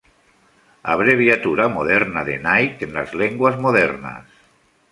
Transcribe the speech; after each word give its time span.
Abreviatura 0.93 1.67
moderna 1.75 2.25
de 2.31 2.39
night 2.39 2.81
en 2.81 2.91
las 2.93 3.13
lenguas 3.13 3.59
modernas. 3.59 4.25